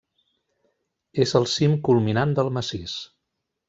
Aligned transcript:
És 1.25 1.35
el 1.41 1.47
cim 1.53 1.77
culminant 1.91 2.37
del 2.43 2.53
massís. 2.61 3.01